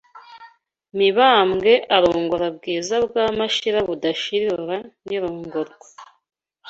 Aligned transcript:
Mibambwe 0.97 1.73
arongora 1.95 2.47
Bwiza 2.57 2.95
bwa 3.05 3.25
Mashira 3.37 3.79
budashira 3.89 4.43
irora 4.51 4.77
n’irongorwa 5.07 5.87